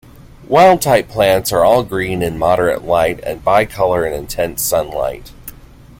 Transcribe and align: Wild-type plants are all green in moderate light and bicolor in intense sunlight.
Wild-type 0.47 1.09
plants 1.09 1.51
are 1.51 1.63
all 1.63 1.83
green 1.83 2.23
in 2.23 2.39
moderate 2.39 2.83
light 2.83 3.19
and 3.23 3.45
bicolor 3.45 4.03
in 4.07 4.13
intense 4.13 4.63
sunlight. 4.63 5.31